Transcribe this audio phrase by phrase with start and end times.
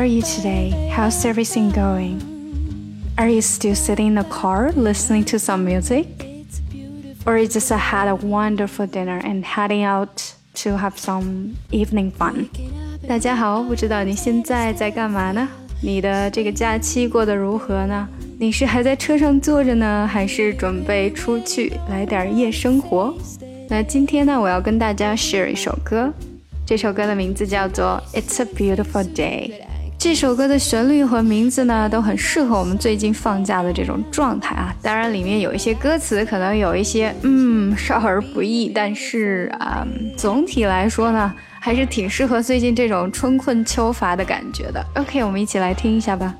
[0.00, 0.70] are you today?
[0.90, 2.22] How's everything going?
[3.18, 6.06] Are you still sitting in the car listening to some music?
[7.26, 12.48] Or you just had a wonderful dinner and heading out to have some evening fun?
[13.08, 15.48] 大家好，不知道你现在在干嘛呢？
[15.82, 18.08] 你的这个假期过得如何呢？
[18.38, 23.14] 你是还在车上坐着呢，还是准备出去来点夜生活？
[23.68, 26.12] 那今天呢，我要跟大家 share 一首歌。
[26.64, 29.50] 这首歌的名字叫做《It's a Beautiful Day》。
[30.03, 34.75] 这首歌的旋律和名字呢，都很适合我们最近放假的这种状态啊。
[34.81, 39.85] 当然，里面有一些歌词可能有一些嗯少儿不宜，但是啊，
[40.17, 44.83] 总体来说呢，还是挺适合最近这种春困秋乏的感觉的。
[44.95, 46.33] OK，我们一起来听一下吧。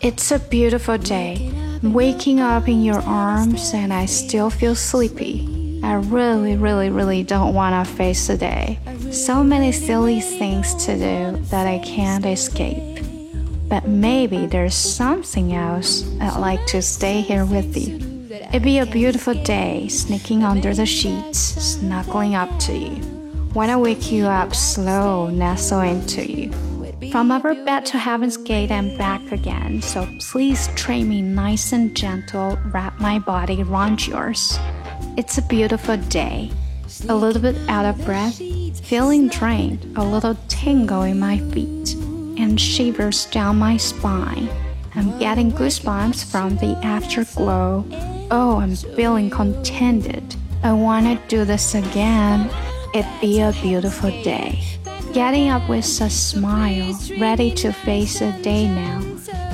[0.00, 1.38] It's a beautiful day,
[1.80, 5.53] waking up in your arms, and I still feel sleepy.
[5.84, 8.78] I really, really, really don't want to face the day.
[9.10, 13.04] So many silly things to do that I can't escape.
[13.68, 17.98] But maybe there's something else I'd like to stay here with you.
[18.48, 22.96] It'd be a beautiful day, sneaking under the sheets, snuggling up to you.
[23.52, 26.52] When I wake you up slow, nestle into you.
[27.12, 31.94] From our bed to heaven's gate and back again, so please treat me nice and
[31.94, 34.58] gentle, wrap my body around yours.
[35.16, 36.50] It's a beautiful day.
[37.08, 38.38] A little bit out of breath,
[38.82, 41.94] feeling drained, a little tingle in my feet,
[42.38, 44.48] and shivers down my spine.
[44.94, 47.84] I'm getting goosebumps from the afterglow.
[48.30, 50.36] Oh, I'm feeling contented.
[50.62, 52.50] I want to do this again.
[52.94, 54.62] It'd be a beautiful day.
[55.12, 59.00] Getting up with a smile, ready to face the day now.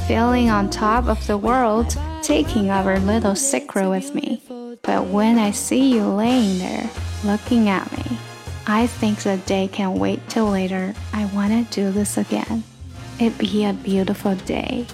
[0.06, 4.42] Feeling on top of the world, taking our little secret with me.
[4.83, 6.89] But when I see you laying there,
[7.25, 8.17] looking at me,
[8.65, 10.93] I think the day can wait till later.
[11.11, 12.63] I want to do this again.
[13.19, 14.85] It'd be a beautiful day.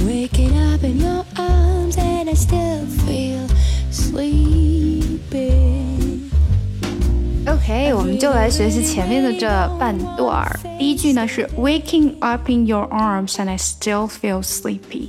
[0.00, 3.48] Waking up in your arms and I still feel
[3.90, 5.02] sleepy.
[7.48, 9.48] OK，我们就来学习前面的这
[9.78, 10.60] 半段儿。
[10.78, 15.08] 第一句呢是 Waking up in your arms and I still feel sleepy。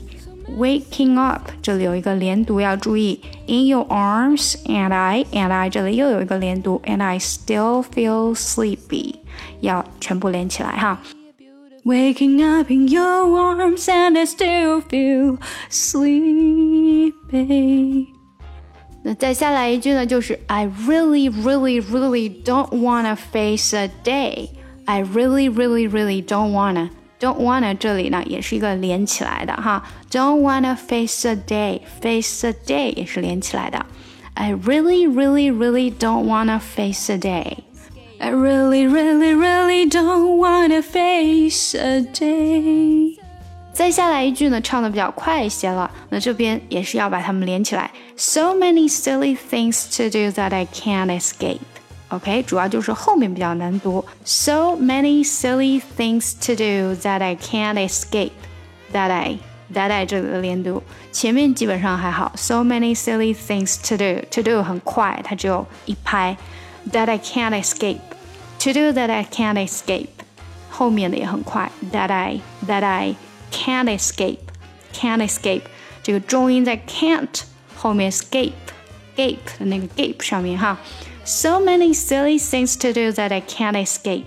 [0.58, 3.20] waking up，这里有一个连读要注意。
[3.48, 9.16] In your arms and I and I，这里又有一个连读，and I still feel sleepy，
[9.62, 11.00] 要全部连起来哈。
[11.84, 15.38] Waking up in your arms and I still feel
[15.70, 17.14] sleepy。
[19.04, 24.50] 那再下来一句呢，就是 I really, really, really don't wanna face a day.
[24.84, 26.90] I really, really, really don't wanna.
[27.22, 33.86] Don't wanna 这里呢也是一个连起来的哈，Don't wanna face a day，face a day 也是连起来的。
[34.36, 37.58] I really, really, really don't wanna face a day.
[38.20, 43.16] I really, really, really don't wanna face a day.
[43.74, 47.92] 再下来一句呢，唱的比较快一些了，那这边也是要把它们连起来。
[48.16, 51.60] So many silly things to do that I can't escape.
[52.12, 54.06] OK，主要就是后面比较难读。
[54.24, 58.32] So many silly things to do that I can't escape.
[58.94, 59.40] That I
[59.74, 62.32] that I 这里的连读，前面基本上还好。
[62.36, 64.26] So many silly things to do.
[64.32, 66.38] To do 很快，它只有一拍。
[66.92, 68.00] That I can't escape.
[68.60, 70.08] To do that I can't escape.
[70.70, 71.70] 后面的也很快。
[71.92, 73.16] That I that I
[73.52, 74.40] can't escape.
[74.94, 75.64] Can't escape.
[76.02, 77.42] 这个重音在 can't
[77.76, 78.54] 后面 escape
[79.16, 80.78] gape 的那个 gape 上面哈。
[81.26, 84.26] so many silly things to do that I can't escape.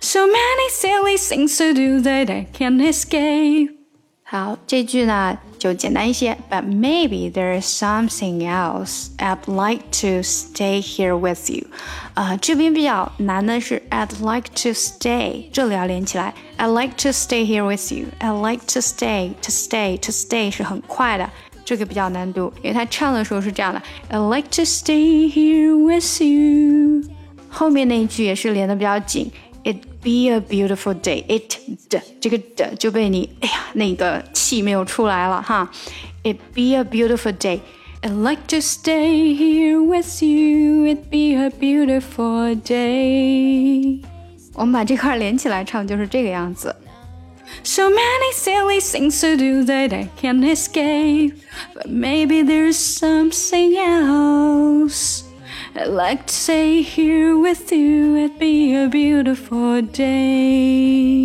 [0.00, 3.76] So many silly things to do that I can't escape.
[4.22, 11.66] 好，这句呢就简单一些，But maybe there is something else I'd like to stay here with you。
[12.14, 16.32] 啊、呃，这边比较难的是 I'd like to stay，这里要连起来。
[16.58, 21.28] I'd like to stay here with you。I'd like to stay, to stay, to stay 是很快的。
[21.64, 27.10] 这个比较难读，因为他唱的时候是这样的：I like to stay here with you。
[27.48, 29.30] 后面那一句也是连的比较紧，
[29.64, 35.70] It be a beautiful day。It 的这个的就被你哎呀那个气没有出来了哈。
[36.22, 40.86] It be a beautiful day。I like to stay here with you.
[40.86, 44.00] It be a beautiful day。
[44.54, 46.74] 我们把这块连起来唱，就是这个样子。
[47.64, 51.34] So many silly things to do that I can't escape.
[51.74, 55.24] But maybe there's something else.
[55.74, 58.16] I'd like to stay here with you.
[58.16, 61.20] It'd be a beautiful day.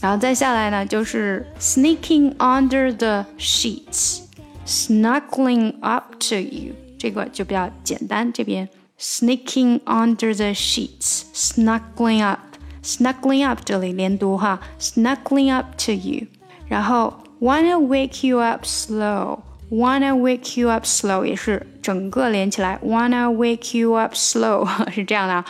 [0.00, 4.22] 然后再下来呢，就是 sneaking under the sheets,
[4.66, 8.32] snuggling up to you，这个就比较简单。
[8.32, 8.68] 这边
[8.98, 12.45] sneaking under the sheets, snuggling up。
[12.86, 16.26] snuggling up 这里连读哈，snuggling up to you。
[16.66, 25.42] 然后 wanna wake you up slow。Wanna wake you up slow 也是整个连起来，Wanna wake you up slow 是这样的，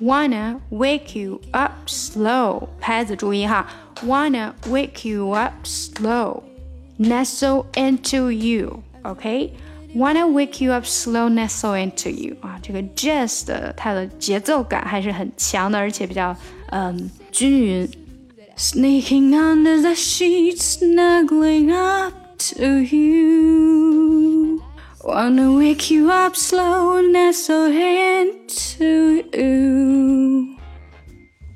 [0.00, 3.68] Wanna wake you up slow，拍子注意哈，
[4.04, 8.32] Wanna wake you up slow，nestle into
[9.94, 16.36] you，OK？Wanna wake you up slow, nestle into you 啊，这个 jazz 的它的节奏感还是很强的，而且比较
[16.70, 17.88] 嗯均匀。
[18.56, 24.60] Sneaking under the sheets, snuggling up to you.
[25.02, 30.53] Wanna wake you up slow, nestle into you.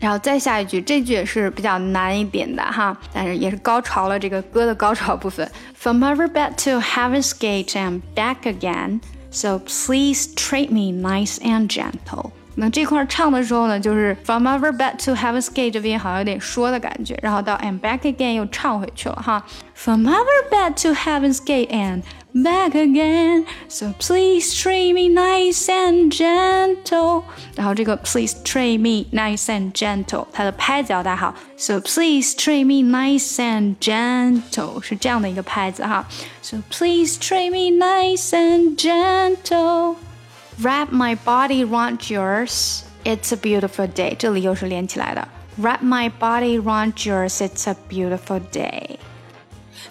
[0.01, 5.51] 然后再下一句，这句也是比较难一点的哈，但是也是高潮了，这个歌的高潮部分。
[5.75, 9.01] From our bed to heaven's gate and back again,
[9.31, 12.33] so please treat me nice and gentle.
[12.57, 19.45] 那这块唱的时候呢，就是 From our bed to heaven's gate 这边好像有点说的感觉，然后到 and back again 又唱回去了哈。
[19.75, 22.03] From our bed to heaven's gate and
[22.35, 27.23] back again, so please treat me nice and gentle。
[27.55, 31.35] 然后这个 please treat me nice and gentle，它的拍子要打好。
[31.57, 36.07] So please treat me nice and gentle 是这样的一个拍子哈。
[36.43, 44.15] So please treat me nice and gentle。Wrap my body around yours, it's a beautiful day.
[44.17, 45.29] 这里又是连起来的。
[45.61, 48.98] Wrap my body around yours, it's a beautiful day.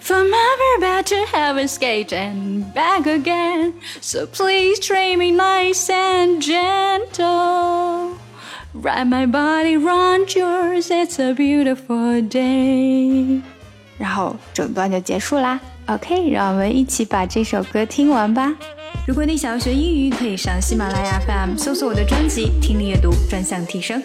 [0.01, 3.73] From ever bed to heaven's gate and back again.
[4.01, 8.17] So please treat me nice and gentle.
[8.73, 13.41] Wrap my body around yours, it's a beautiful day.
[13.97, 15.59] 然后整段就结束啦。
[15.87, 18.55] OK，让我们一起把这首歌听完吧。
[19.07, 24.01] 如果你想要学英语，可以上喜马拉雅 FM 搜索我的专辑《听力阅读专项提升》。